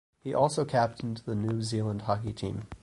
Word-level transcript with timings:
He 0.19 0.33
also 0.33 0.65
captained 0.65 1.17
the 1.27 1.35
New 1.35 1.61
Zealand 1.61 2.01
hockey 2.07 2.33
team. 2.33 2.65